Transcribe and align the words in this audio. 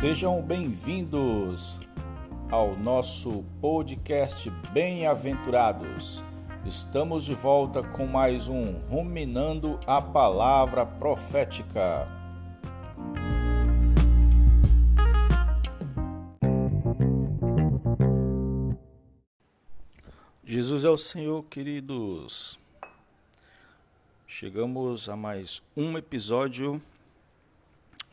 Sejam 0.00 0.40
bem-vindos 0.40 1.78
ao 2.50 2.74
nosso 2.74 3.44
podcast 3.60 4.48
Bem-aventurados. 4.72 6.24
Estamos 6.64 7.22
de 7.26 7.34
volta 7.34 7.82
com 7.82 8.06
mais 8.06 8.48
um 8.48 8.78
Ruminando 8.88 9.78
a 9.86 10.00
Palavra 10.00 10.86
Profética. 10.86 12.08
Jesus 20.42 20.86
é 20.86 20.88
o 20.88 20.96
Senhor, 20.96 21.44
queridos. 21.44 22.58
Chegamos 24.26 25.10
a 25.10 25.14
mais 25.16 25.62
um 25.76 25.98
episódio 25.98 26.80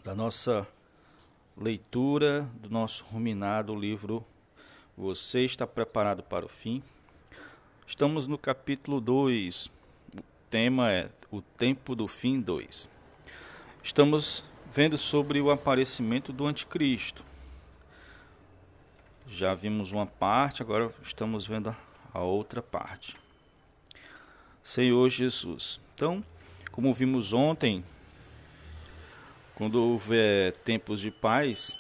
da 0.03 0.13
nossa 0.13 0.67
leitura 1.59 2.47
do 2.61 2.69
nosso 2.69 3.03
ruminado 3.05 3.75
livro 3.75 4.23
Você 4.95 5.43
está 5.43 5.65
preparado 5.65 6.21
para 6.21 6.45
o 6.45 6.49
fim? 6.49 6.83
Estamos 7.87 8.27
no 8.27 8.37
capítulo 8.37 9.01
2. 9.01 9.65
O 10.15 10.21
tema 10.51 10.91
é 10.91 11.09
O 11.31 11.41
tempo 11.41 11.95
do 11.95 12.07
fim 12.07 12.39
2. 12.39 12.87
Estamos 13.81 14.43
vendo 14.71 14.97
sobre 14.97 15.41
o 15.41 15.49
aparecimento 15.49 16.31
do 16.31 16.45
anticristo. 16.45 17.25
Já 19.27 19.55
vimos 19.55 19.91
uma 19.91 20.05
parte, 20.05 20.61
agora 20.61 20.93
estamos 21.01 21.47
vendo 21.47 21.75
a 22.13 22.19
outra 22.19 22.61
parte. 22.61 23.17
Senhor 24.61 25.09
Jesus. 25.09 25.81
Então, 25.95 26.23
como 26.71 26.93
vimos 26.93 27.33
ontem, 27.33 27.83
quando 29.57 29.81
houver 29.81 30.51
tempos 30.57 31.01
de 31.01 31.09
paz, 31.09 31.75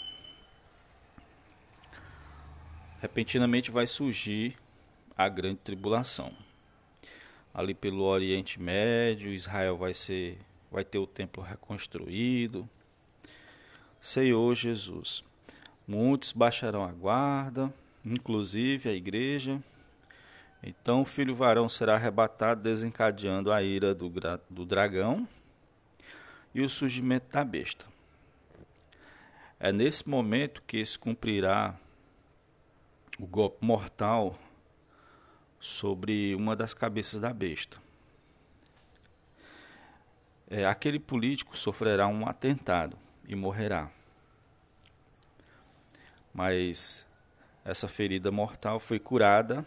repentinamente 2.99 3.69
vai 3.69 3.85
surgir 3.85 4.57
a 5.15 5.29
grande 5.29 5.57
tribulação. 5.57 6.31
Ali 7.53 7.75
pelo 7.75 8.01
Oriente 8.01 8.59
Médio, 8.59 9.31
Israel 9.31 9.77
vai 9.77 9.93
ser 9.93 10.39
vai 10.71 10.83
ter 10.83 10.97
o 10.97 11.05
templo 11.05 11.43
reconstruído. 11.43 12.67
Senhor 14.01 14.55
Jesus. 14.55 15.23
Muitos 15.87 16.33
baixarão 16.33 16.83
a 16.83 16.91
guarda, 16.91 17.71
inclusive 18.03 18.89
a 18.89 18.93
igreja. 18.93 19.61
Então 20.63 21.01
o 21.01 21.05
filho 21.05 21.35
varão 21.35 21.69
será 21.69 21.93
arrebatado, 21.93 22.63
desencadeando 22.63 23.51
a 23.51 23.61
ira 23.61 23.93
do, 23.93 24.11
do 24.49 24.65
dragão 24.65 25.27
e 26.53 26.61
o 26.61 26.69
surgimento 26.69 27.31
da 27.31 27.43
besta. 27.43 27.85
É 29.59 29.71
nesse 29.71 30.07
momento 30.07 30.61
que 30.65 30.85
se 30.85 30.97
cumprirá 30.97 31.75
o 33.19 33.25
golpe 33.25 33.65
mortal 33.65 34.37
sobre 35.59 36.35
uma 36.35 36.55
das 36.55 36.73
cabeças 36.73 37.19
da 37.19 37.33
besta. 37.33 37.81
É, 40.49 40.65
aquele 40.65 40.99
político 40.99 41.57
sofrerá 41.57 42.07
um 42.07 42.27
atentado 42.27 42.97
e 43.27 43.35
morrerá. 43.35 43.91
Mas 46.33 47.05
essa 47.65 47.87
ferida 47.87 48.31
mortal 48.31 48.79
foi 48.79 48.99
curada 48.99 49.65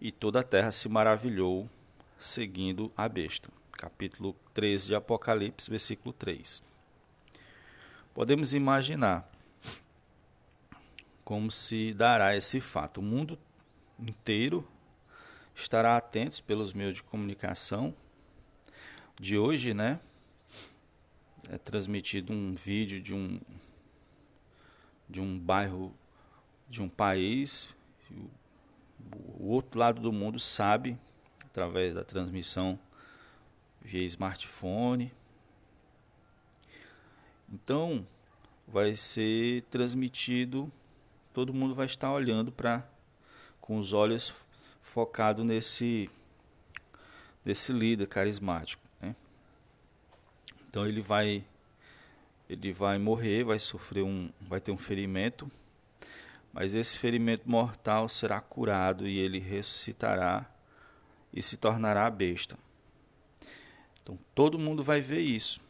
e 0.00 0.10
toda 0.10 0.40
a 0.40 0.44
terra 0.44 0.72
se 0.72 0.88
maravilhou 0.88 1.68
seguindo 2.18 2.90
a 2.96 3.08
besta 3.08 3.59
capítulo 3.80 4.36
13 4.52 4.88
de 4.88 4.94
Apocalipse, 4.94 5.70
versículo 5.70 6.12
3. 6.12 6.62
Podemos 8.12 8.52
imaginar 8.52 9.26
como 11.24 11.50
se 11.50 11.94
dará 11.94 12.36
esse 12.36 12.60
fato. 12.60 12.98
O 12.98 13.02
mundo 13.02 13.38
inteiro 13.98 14.68
estará 15.54 15.96
atento 15.96 16.44
pelos 16.44 16.74
meios 16.74 16.96
de 16.96 17.02
comunicação 17.02 17.94
de 19.18 19.38
hoje, 19.38 19.72
né? 19.72 19.98
É 21.48 21.56
transmitido 21.56 22.34
um 22.34 22.54
vídeo 22.54 23.00
de 23.00 23.14
um 23.14 23.40
de 25.08 25.22
um 25.22 25.38
bairro 25.38 25.90
de 26.68 26.82
um 26.82 26.88
país, 26.88 27.66
o 29.38 29.48
outro 29.48 29.80
lado 29.80 30.02
do 30.02 30.12
mundo 30.12 30.38
sabe 30.38 30.98
através 31.46 31.94
da 31.94 32.04
transmissão 32.04 32.78
via 33.90 34.06
smartphone. 34.06 35.12
Então, 37.52 38.06
vai 38.68 38.94
ser 38.94 39.62
transmitido, 39.62 40.70
todo 41.34 41.52
mundo 41.52 41.74
vai 41.74 41.86
estar 41.86 42.12
olhando 42.12 42.52
para 42.52 42.88
com 43.60 43.76
os 43.78 43.92
olhos 43.92 44.32
focado 44.80 45.44
nesse 45.44 46.08
desse 47.44 47.72
líder 47.72 48.06
carismático, 48.06 48.82
né? 49.00 49.16
Então 50.68 50.86
ele 50.86 51.00
vai 51.00 51.44
ele 52.48 52.72
vai 52.72 52.98
morrer, 52.98 53.44
vai 53.44 53.58
sofrer 53.58 54.04
um 54.04 54.30
vai 54.40 54.60
ter 54.60 54.70
um 54.70 54.78
ferimento, 54.78 55.50
mas 56.52 56.74
esse 56.74 56.96
ferimento 56.96 57.48
mortal 57.50 58.08
será 58.08 58.40
curado 58.40 59.06
e 59.08 59.18
ele 59.18 59.40
ressuscitará 59.40 60.48
e 61.32 61.42
se 61.42 61.56
tornará 61.56 62.08
besta. 62.08 62.56
Então 64.10 64.18
todo 64.34 64.58
mundo 64.58 64.82
vai 64.82 65.00
ver 65.00 65.20
isso. 65.20 65.60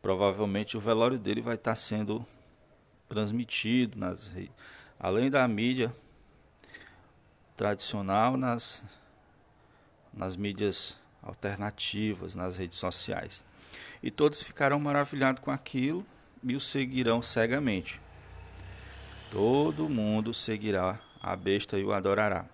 Provavelmente 0.00 0.76
o 0.76 0.80
velório 0.80 1.18
dele 1.18 1.40
vai 1.40 1.56
estar 1.56 1.74
sendo 1.74 2.24
transmitido 3.08 3.98
nas 3.98 4.30
além 4.98 5.28
da 5.28 5.46
mídia 5.48 5.92
tradicional 7.56 8.36
nas 8.36 8.84
nas 10.12 10.36
mídias 10.36 10.96
alternativas, 11.22 12.34
nas 12.34 12.56
redes 12.56 12.78
sociais. 12.78 13.42
E 14.02 14.10
todos 14.10 14.42
ficarão 14.42 14.78
maravilhados 14.78 15.40
com 15.40 15.50
aquilo 15.50 16.06
e 16.42 16.54
o 16.54 16.60
seguirão 16.60 17.20
cegamente. 17.20 18.00
Todo 19.30 19.88
mundo 19.88 20.32
seguirá 20.32 21.00
a 21.20 21.36
besta 21.36 21.78
e 21.78 21.84
o 21.84 21.92
adorará, 21.92 22.46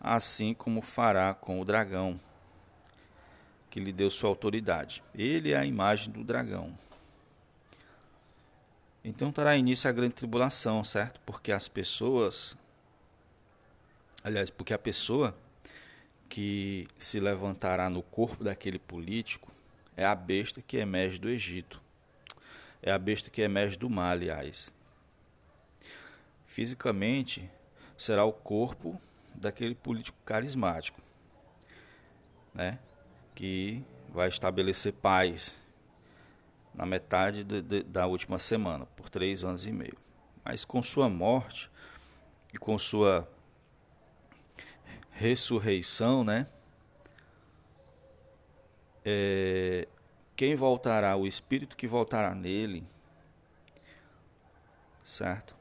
assim 0.00 0.54
como 0.54 0.80
fará 0.80 1.34
com 1.34 1.60
o 1.60 1.64
dragão 1.64 2.18
que 3.72 3.80
lhe 3.80 3.90
deu 3.90 4.10
sua 4.10 4.28
autoridade. 4.28 5.02
Ele 5.14 5.52
é 5.52 5.56
a 5.56 5.64
imagem 5.64 6.12
do 6.12 6.22
dragão. 6.22 6.76
Então 9.02 9.32
terá 9.32 9.56
início 9.56 9.88
a 9.88 9.92
grande 9.92 10.12
tribulação, 10.12 10.84
certo? 10.84 11.18
Porque 11.24 11.50
as 11.50 11.68
pessoas. 11.68 12.54
Aliás, 14.22 14.50
porque 14.50 14.74
a 14.74 14.78
pessoa 14.78 15.34
que 16.28 16.86
se 16.98 17.18
levantará 17.18 17.88
no 17.88 18.02
corpo 18.02 18.44
daquele 18.44 18.78
político 18.78 19.50
é 19.96 20.04
a 20.04 20.14
besta 20.14 20.60
que 20.60 20.76
emerge 20.76 21.18
do 21.18 21.30
Egito. 21.30 21.80
É 22.82 22.92
a 22.92 22.98
besta 22.98 23.30
que 23.30 23.40
emerge 23.40 23.78
do 23.78 23.88
mar, 23.88 24.12
aliás. 24.12 24.70
Fisicamente, 26.46 27.50
será 27.96 28.22
o 28.22 28.34
corpo 28.34 29.00
daquele 29.34 29.74
político 29.74 30.18
carismático, 30.26 31.00
né? 32.52 32.78
Que 33.34 33.84
vai 34.08 34.28
estabelecer 34.28 34.92
paz 34.92 35.56
na 36.74 36.86
metade 36.86 37.44
de, 37.44 37.60
de, 37.60 37.82
da 37.82 38.06
última 38.06 38.38
semana, 38.38 38.86
por 38.86 39.10
três 39.10 39.44
anos 39.44 39.66
e 39.66 39.72
meio. 39.72 39.96
Mas 40.44 40.64
com 40.64 40.82
sua 40.82 41.08
morte 41.08 41.70
e 42.52 42.58
com 42.58 42.78
sua 42.78 43.28
ressurreição, 45.10 46.24
né? 46.24 46.46
É, 49.04 49.86
quem 50.34 50.54
voltará, 50.54 51.16
o 51.16 51.26
espírito 51.26 51.76
que 51.76 51.86
voltará 51.86 52.34
nele, 52.34 52.84
certo? 55.04 55.54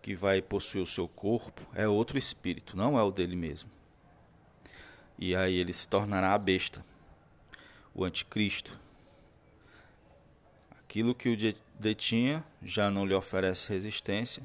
Que 0.00 0.14
vai 0.14 0.40
possuir 0.40 0.82
o 0.82 0.86
seu 0.86 1.06
corpo, 1.06 1.62
é 1.74 1.86
outro 1.86 2.16
espírito, 2.16 2.76
não 2.76 2.98
é 2.98 3.02
o 3.02 3.10
dele 3.10 3.36
mesmo. 3.36 3.75
E 5.18 5.34
aí 5.34 5.56
ele 5.56 5.72
se 5.72 5.88
tornará 5.88 6.34
a 6.34 6.38
besta, 6.38 6.84
o 7.94 8.04
anticristo. 8.04 8.78
Aquilo 10.78 11.14
que 11.14 11.28
o 11.28 11.36
detinha 11.78 12.44
já 12.62 12.90
não 12.90 13.06
lhe 13.06 13.14
oferece 13.14 13.70
resistência. 13.70 14.42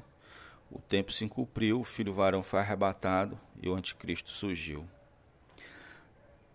O 0.70 0.78
tempo 0.80 1.12
se 1.12 1.28
cumpriu, 1.28 1.80
o 1.80 1.84
filho 1.84 2.14
varão 2.14 2.42
foi 2.42 2.60
arrebatado 2.60 3.38
e 3.60 3.68
o 3.68 3.74
anticristo 3.74 4.30
surgiu. 4.30 4.86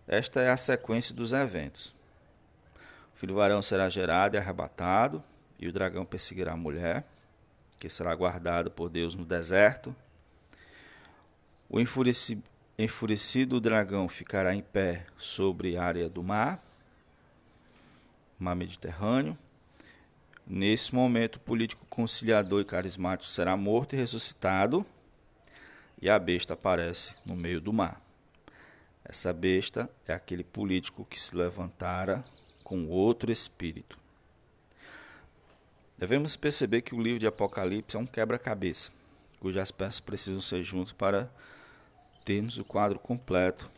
Esta 0.06 0.40
é 0.40 0.50
a 0.50 0.56
sequência 0.56 1.14
dos 1.14 1.32
eventos. 1.32 1.94
O 3.14 3.16
filho 3.18 3.34
varão 3.34 3.60
será 3.62 3.88
gerado 3.88 4.36
e 4.36 4.38
arrebatado, 4.38 5.22
e 5.58 5.68
o 5.68 5.72
dragão 5.72 6.04
perseguirá 6.04 6.52
a 6.52 6.56
mulher, 6.56 7.04
que 7.78 7.88
será 7.88 8.14
guardado 8.14 8.70
por 8.70 8.88
Deus 8.88 9.14
no 9.14 9.24
deserto. 9.24 9.94
O 11.68 11.78
enfurecido 12.78 13.56
o 13.56 13.60
dragão 13.60 14.08
ficará 14.08 14.54
em 14.54 14.62
pé 14.62 15.06
sobre 15.18 15.76
a 15.76 15.82
área 15.82 16.08
do 16.08 16.22
mar, 16.22 16.62
mar 18.38 18.54
Mediterrâneo, 18.54 19.36
Nesse 20.50 20.94
momento, 20.94 21.36
o 21.36 21.40
político 21.40 21.84
conciliador 21.90 22.62
e 22.62 22.64
carismático 22.64 23.30
será 23.30 23.54
morto 23.54 23.92
e 23.92 23.98
ressuscitado, 23.98 24.84
e 26.00 26.08
a 26.08 26.18
besta 26.18 26.54
aparece 26.54 27.12
no 27.22 27.36
meio 27.36 27.60
do 27.60 27.70
mar. 27.70 28.00
Essa 29.04 29.30
besta 29.30 29.90
é 30.06 30.14
aquele 30.14 30.42
político 30.42 31.04
que 31.04 31.20
se 31.20 31.36
levantara 31.36 32.24
com 32.64 32.88
outro 32.88 33.30
espírito. 33.30 33.98
Devemos 35.98 36.34
perceber 36.34 36.80
que 36.80 36.94
o 36.94 37.02
livro 37.02 37.18
de 37.18 37.26
Apocalipse 37.26 37.98
é 37.98 38.00
um 38.00 38.06
quebra-cabeça, 38.06 38.90
cujas 39.40 39.70
peças 39.70 40.00
precisam 40.00 40.40
ser 40.40 40.64
juntas 40.64 40.94
para 40.94 41.30
termos 42.28 42.58
o 42.58 42.64
quadro 42.64 42.98
completo 42.98 43.70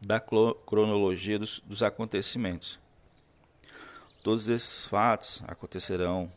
da 0.00 0.18
cronologia 0.18 1.38
dos, 1.38 1.60
dos 1.66 1.82
acontecimentos. 1.82 2.80
Todos 4.22 4.48
esses 4.48 4.86
fatos 4.86 5.42
acontecerão 5.46 6.32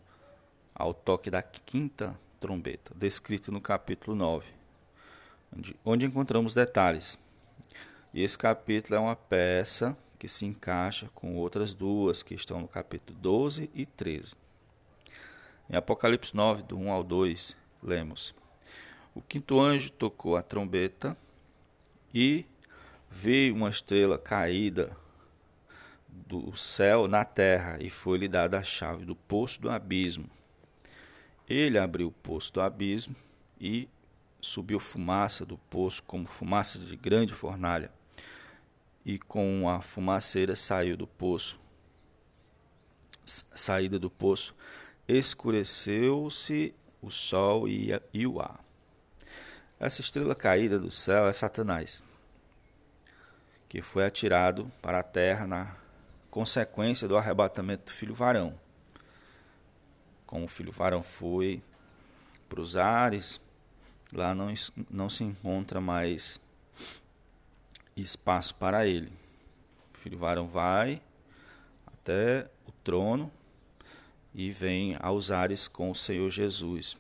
ao 0.76 0.94
toque 0.94 1.32
da 1.32 1.42
quinta 1.42 2.20
trombeta, 2.38 2.94
descrito 2.98 3.50
no 3.50 3.62
capítulo 3.62 4.14
9, 4.14 4.46
onde, 5.56 5.76
onde 5.86 6.06
encontramos 6.06 6.54
detalhes. 6.54 7.18
E 8.14 8.22
esse 8.22 8.38
capítulo 8.38 8.98
é 8.98 9.00
uma 9.00 9.16
peça 9.16 9.98
que 10.20 10.28
se 10.28 10.46
encaixa 10.46 11.10
com 11.16 11.38
outras 11.38 11.74
duas 11.74 12.22
que 12.22 12.34
estão 12.34 12.60
no 12.60 12.68
capítulo 12.68 13.18
12 13.20 13.72
e 13.74 13.86
13. 13.86 14.36
Em 15.70 15.78
Apocalipse 15.78 16.36
9, 16.36 16.64
do 16.64 16.78
1 16.78 16.92
ao 16.92 17.06
2, 17.06 17.56
lemos: 17.82 18.36
O 19.16 19.22
quinto 19.22 19.60
anjo 19.60 19.92
tocou 19.92 20.36
a 20.36 20.42
trombeta 20.42 21.16
e 22.14 22.46
veio 23.10 23.56
uma 23.56 23.70
estrela 23.70 24.18
caída 24.18 24.96
do 26.08 26.56
céu 26.56 27.08
na 27.08 27.24
terra 27.24 27.78
e 27.80 27.90
foi-lhe 27.90 28.28
dada 28.28 28.58
a 28.58 28.64
chave 28.64 29.06
do 29.06 29.16
poço 29.16 29.62
do 29.62 29.70
abismo. 29.70 30.30
Ele 31.48 31.78
abriu 31.78 32.08
o 32.08 32.12
poço 32.12 32.54
do 32.54 32.62
abismo 32.62 33.16
e 33.60 33.88
subiu 34.42 34.80
fumaça 34.80 35.46
do 35.46 35.58
poço 35.58 36.02
como 36.04 36.26
fumaça 36.26 36.80
de 36.80 36.96
grande 36.96 37.34
fornalha. 37.34 37.92
E 39.06 39.20
com 39.20 39.70
a 39.70 39.82
fumaceira 39.82 40.56
saiu 40.56 40.98
do 40.98 41.06
poço. 41.06 41.60
Saída 43.26 44.00
do 44.00 44.10
poço 44.10 44.56
escureceu-se 45.08 46.74
o 47.02 47.12
sol 47.12 47.68
e, 47.68 47.90
e 48.14 48.26
o 48.26 48.40
ar. 48.40 48.63
Essa 49.84 50.00
estrela 50.00 50.34
caída 50.34 50.80
do 50.80 50.90
céu 50.90 51.28
é 51.28 51.34
Satanás, 51.34 52.02
que 53.68 53.82
foi 53.82 54.06
atirado 54.06 54.72
para 54.82 55.00
a 55.00 55.04
terra 55.04 55.46
na 55.46 55.76
consequência 56.32 57.06
do 57.06 57.18
arrebatamento 57.18 57.88
do 57.88 57.92
filho 57.92 58.16
varão. 58.16 58.58
Como 60.26 60.46
o 60.46 60.48
filho 60.48 60.72
varão 60.72 61.04
foi 61.04 61.62
para 62.48 62.62
os 62.62 62.78
ares, 62.78 63.42
lá 64.14 64.34
não, 64.34 64.54
não 64.90 65.10
se 65.10 65.26
encontra 65.26 65.82
mais 65.82 66.40
espaço 67.94 68.56
para 68.56 68.88
ele. 68.88 69.12
O 69.94 69.98
filho 69.98 70.18
varão 70.18 70.48
vai 70.48 71.02
até 71.86 72.50
o 72.66 72.72
trono 72.72 73.30
e 74.34 74.50
vem 74.50 74.96
aos 75.02 75.30
ares 75.30 75.68
com 75.68 75.92
o 75.92 75.96
Senhor 75.96 76.30
Jesus. 76.30 76.98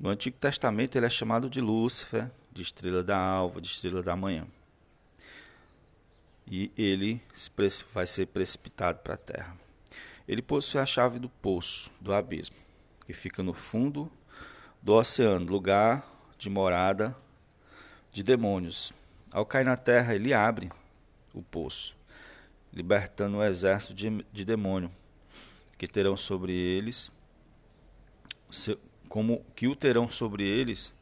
No 0.00 0.08
Antigo 0.08 0.38
Testamento 0.38 0.96
ele 0.96 1.04
é 1.04 1.10
chamado 1.10 1.50
de 1.50 1.60
Lúcifer, 1.60 2.30
de 2.50 2.62
estrela 2.62 3.02
da 3.02 3.18
alva, 3.18 3.60
de 3.60 3.68
estrela 3.68 4.02
da 4.02 4.16
manhã. 4.16 4.46
E 6.50 6.72
ele 6.76 7.20
vai 7.92 8.06
ser 8.06 8.24
precipitado 8.28 9.00
para 9.00 9.12
a 9.12 9.18
terra. 9.18 9.54
Ele 10.26 10.40
possui 10.40 10.80
a 10.80 10.86
chave 10.86 11.18
do 11.18 11.28
poço, 11.28 11.90
do 12.00 12.14
abismo, 12.14 12.56
que 13.06 13.12
fica 13.12 13.42
no 13.42 13.52
fundo 13.52 14.10
do 14.80 14.94
oceano, 14.94 15.44
lugar 15.44 16.10
de 16.38 16.48
morada 16.48 17.14
de 18.10 18.22
demônios. 18.22 18.94
Ao 19.30 19.44
cair 19.44 19.64
na 19.64 19.76
terra, 19.76 20.14
ele 20.14 20.32
abre 20.32 20.72
o 21.34 21.42
poço, 21.42 21.94
libertando 22.72 23.36
o 23.36 23.44
exército 23.44 23.92
de, 23.92 24.24
de 24.32 24.46
demônio 24.46 24.90
que 25.76 25.86
terão 25.86 26.16
sobre 26.16 26.52
eles, 26.54 27.12
como 29.10 29.44
que 29.56 29.66
o 29.66 29.74
terão 29.74 30.08
sobre 30.08 30.44
eles 30.44 30.94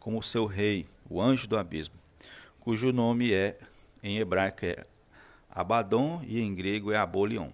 como 0.00 0.22
seu 0.22 0.44
rei, 0.44 0.86
o 1.08 1.22
anjo 1.22 1.46
do 1.46 1.56
abismo, 1.56 1.94
cujo 2.60 2.92
nome 2.92 3.32
é 3.32 3.56
em 4.02 4.18
hebraico 4.18 4.66
é 4.66 4.84
Abaddon 5.48 6.22
e 6.26 6.40
em 6.40 6.52
grego 6.52 6.90
é 6.90 6.96
Abolion. 6.96 7.48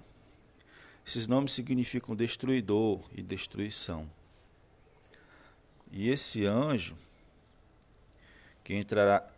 Esses 1.07 1.27
nomes 1.27 1.53
significam 1.53 2.17
destruidor 2.17 3.01
e 3.15 3.23
destruição. 3.23 4.11
E 5.93 6.09
esse 6.09 6.47
anjo 6.47 6.97
que 8.65 8.75
entrará, 8.75 9.29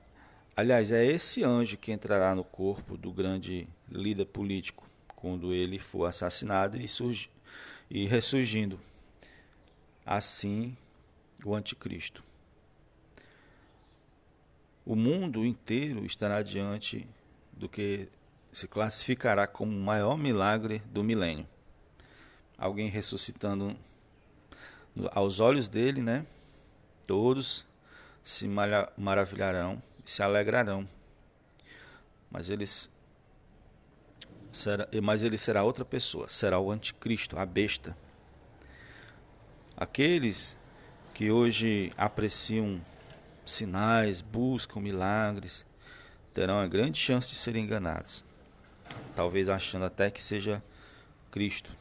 aliás, 0.56 0.92
é 0.92 1.04
esse 1.04 1.42
anjo 1.42 1.76
que 1.76 1.90
entrará 1.90 2.34
no 2.36 2.44
corpo 2.44 2.96
do 2.96 3.12
grande 3.12 3.68
líder 3.90 4.26
político 4.26 4.88
quando 5.16 5.52
ele 5.52 5.78
for 5.78 6.06
assassinado 6.06 6.80
e, 6.80 6.86
surgi, 6.86 7.28
e 7.90 8.06
ressurgindo. 8.06 8.78
Assim, 10.04 10.76
o 11.44 11.54
anticristo. 11.54 12.24
O 14.84 14.96
mundo 14.96 15.44
inteiro 15.44 16.04
estará 16.04 16.42
diante 16.42 17.08
do 17.52 17.68
que 17.68 18.08
se 18.52 18.66
classificará 18.66 19.46
como 19.46 19.70
o 19.70 19.80
maior 19.80 20.18
milagre 20.18 20.80
do 20.86 21.04
milênio. 21.04 21.46
Alguém 22.58 22.88
ressuscitando 22.88 23.76
aos 25.12 25.40
olhos 25.40 25.68
dele, 25.68 26.02
né? 26.02 26.26
Todos 27.06 27.64
se 28.24 28.46
maravilharão 28.96 29.82
e 30.04 30.10
se 30.10 30.22
alegrarão. 30.22 30.88
Mas 32.30 32.50
eles 32.50 32.90
será, 34.50 34.88
mas 35.02 35.22
ele 35.22 35.38
será 35.38 35.62
outra 35.62 35.84
pessoa, 35.84 36.28
será 36.28 36.58
o 36.58 36.70
anticristo, 36.70 37.38
a 37.38 37.46
besta. 37.46 37.96
Aqueles 39.76 40.56
que 41.14 41.30
hoje 41.30 41.92
apreciam 41.96 42.80
sinais, 43.44 44.20
buscam 44.20 44.80
milagres, 44.80 45.64
terão 46.32 46.58
a 46.58 46.66
grande 46.66 46.98
chance 46.98 47.28
de 47.28 47.34
serem 47.34 47.64
enganados. 47.64 48.24
Talvez 49.14 49.48
achando 49.48 49.84
até 49.84 50.10
que 50.10 50.20
seja 50.20 50.62
Cristo. 51.30 51.72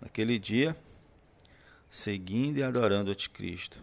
Naquele 0.00 0.38
dia, 0.38 0.76
seguindo 1.90 2.58
e 2.58 2.62
adorando 2.62 3.10
o 3.10 3.12
anticristo. 3.12 3.80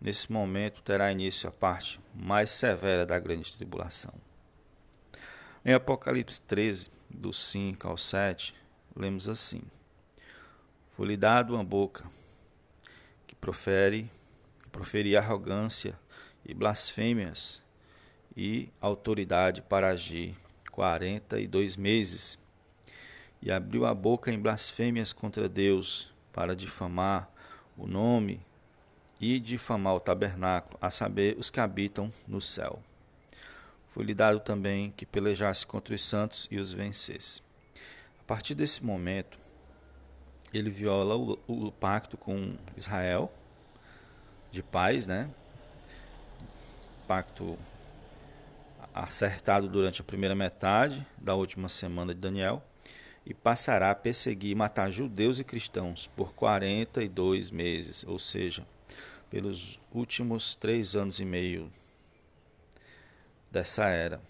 Nesse 0.00 0.30
momento 0.30 0.82
terá 0.82 1.10
início 1.10 1.48
a 1.48 1.52
parte 1.52 2.00
mais 2.14 2.50
severa 2.50 3.06
da 3.06 3.18
grande 3.18 3.56
tribulação. 3.56 4.14
Em 5.64 5.72
Apocalipse 5.72 6.40
13, 6.42 6.90
do 7.08 7.32
5 7.32 7.88
ao 7.88 7.96
7, 7.96 8.54
lemos 8.94 9.28
assim: 9.28 9.62
Foi-lhe 10.96 11.14
dado 11.14 11.52
uma 11.52 11.62
boca 11.62 12.10
que 13.26 13.34
profere, 13.34 14.10
que 14.62 14.70
proferia 14.70 15.18
arrogância 15.18 15.94
e 16.42 16.54
blasfêmias 16.54 17.62
e 18.34 18.70
autoridade 18.80 19.60
para 19.60 19.90
agir 19.90 20.34
quarenta 20.72 21.38
e 21.38 21.46
dois 21.46 21.76
meses. 21.76 22.38
E 23.42 23.52
abriu 23.52 23.84
a 23.84 23.92
boca 23.92 24.32
em 24.32 24.40
blasfêmias 24.40 25.12
contra 25.12 25.50
Deus 25.50 26.10
para 26.32 26.56
difamar 26.56 27.30
o 27.76 27.86
nome 27.86 28.40
e 29.20 29.38
difamar 29.38 29.96
o 29.96 30.00
tabernáculo, 30.00 30.78
a 30.80 30.88
saber, 30.88 31.36
os 31.38 31.50
que 31.50 31.60
habitam 31.60 32.10
no 32.26 32.40
céu. 32.40 32.82
Foi-lhe 33.90 34.14
dado 34.14 34.40
também 34.40 34.94
que 34.96 35.04
pelejasse 35.04 35.66
contra 35.66 35.94
os 35.94 36.02
santos 36.02 36.48
e 36.50 36.58
os 36.58 36.72
vencesse. 36.72 37.42
A 38.18 38.24
partir 38.26 38.54
desse 38.54 38.82
momento, 38.82 39.44
ele 40.52 40.70
viola 40.70 41.16
o, 41.16 41.38
o 41.46 41.72
pacto 41.72 42.16
com 42.16 42.54
Israel 42.76 43.32
de 44.50 44.62
paz, 44.62 45.06
né? 45.06 45.28
Pacto 47.06 47.58
acertado 48.94 49.68
durante 49.68 50.00
a 50.00 50.04
primeira 50.04 50.34
metade 50.34 51.06
da 51.18 51.34
última 51.34 51.68
semana 51.68 52.14
de 52.14 52.20
Daniel 52.20 52.62
e 53.26 53.34
passará 53.34 53.90
a 53.90 53.94
perseguir 53.94 54.52
e 54.52 54.54
matar 54.54 54.90
judeus 54.90 55.38
e 55.38 55.44
cristãos 55.44 56.08
por 56.16 56.32
42 56.32 57.50
meses, 57.50 58.04
ou 58.04 58.18
seja, 58.18 58.64
pelos 59.28 59.78
últimos 59.92 60.54
três 60.54 60.96
anos 60.96 61.20
e 61.20 61.24
meio 61.24 61.70
dessa 63.50 63.88
era. 63.88 64.20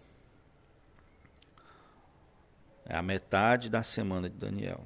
É 2.87 2.97
a 2.97 3.03
metade 3.03 3.69
da 3.69 3.83
semana 3.83 4.31
de 4.31 4.37
Daniel. 4.37 4.85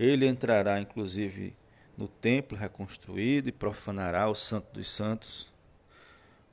Ele 0.00 0.26
entrará, 0.26 0.80
inclusive, 0.80 1.54
no 1.94 2.08
templo 2.08 2.56
reconstruído 2.56 3.50
e 3.50 3.52
profanará 3.52 4.30
o 4.30 4.34
Santo 4.34 4.72
dos 4.72 4.88
Santos, 4.88 5.46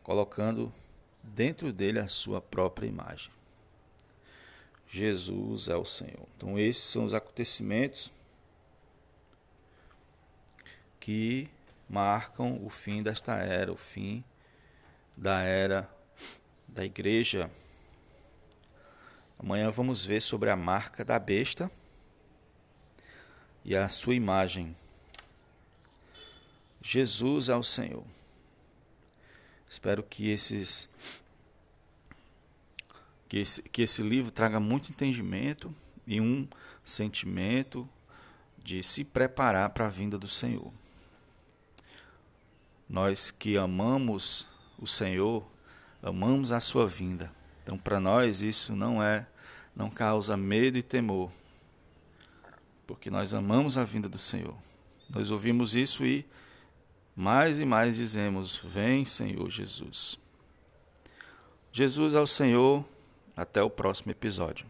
colocando 0.03 0.69
dentro 1.23 1.71
dele 1.71 1.97
a 1.97 2.09
sua 2.09 2.41
própria 2.41 2.85
imagem. 2.85 3.31
Jesus 4.89 5.69
é 5.69 5.77
o 5.77 5.85
Senhor. 5.85 6.27
Então, 6.35 6.59
esses 6.59 6.83
são 6.83 7.05
os 7.05 7.13
acontecimentos 7.13 8.11
que 10.99 11.47
marcam 11.89 12.61
o 12.65 12.69
fim 12.69 13.01
desta 13.01 13.37
era, 13.37 13.71
o 13.71 13.77
fim 13.77 14.25
da 15.15 15.41
era 15.41 15.89
da 16.67 16.83
igreja. 16.83 17.49
Amanhã 19.39 19.71
vamos 19.71 20.03
ver 20.03 20.19
sobre 20.19 20.49
a 20.49 20.55
marca 20.57 21.05
da 21.05 21.17
besta 21.17 21.71
e 23.67 23.75
a 23.75 23.89
sua 23.89 24.15
imagem. 24.15 24.73
Jesus 26.81 27.49
é 27.49 27.55
o 27.55 27.61
Senhor. 27.61 28.05
Espero 29.69 30.01
que 30.01 30.29
esses 30.29 30.87
que 33.27 33.39
esse, 33.39 33.61
que 33.61 33.81
esse 33.81 34.01
livro 34.01 34.31
traga 34.31 34.57
muito 34.57 34.89
entendimento 34.89 35.75
e 36.07 36.21
um 36.21 36.47
sentimento 36.85 37.87
de 38.63 38.81
se 38.81 39.03
preparar 39.03 39.71
para 39.71 39.87
a 39.87 39.89
vinda 39.89 40.17
do 40.17 40.29
Senhor. 40.29 40.71
Nós 42.87 43.31
que 43.31 43.57
amamos 43.57 44.47
o 44.79 44.87
Senhor, 44.87 45.45
amamos 46.01 46.53
a 46.53 46.61
sua 46.61 46.87
vinda. 46.87 47.29
Então, 47.63 47.77
para 47.77 47.99
nós 47.99 48.41
isso 48.41 48.73
não 48.73 49.03
é 49.03 49.27
não 49.75 49.89
causa 49.89 50.37
medo 50.37 50.77
e 50.77 50.81
temor, 50.81 51.29
porque 52.97 53.11
nós 53.11 53.31
amamos 53.31 53.77
a 53.77 53.83
vinda 53.83 54.09
do 54.09 54.17
Senhor. 54.17 54.55
Nós 55.07 55.29
ouvimos 55.29 55.75
isso 55.75 56.03
e 56.03 56.25
mais 57.15 57.59
e 57.59 57.65
mais 57.65 57.95
dizemos: 57.95 58.55
Vem, 58.55 59.05
Senhor 59.05 59.49
Jesus. 59.51 60.17
Jesus 61.71 62.15
é 62.15 62.19
o 62.19 62.27
Senhor. 62.27 62.83
Até 63.35 63.61
o 63.61 63.69
próximo 63.69 64.11
episódio. 64.11 64.65